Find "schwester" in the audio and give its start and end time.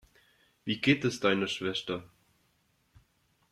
1.45-2.09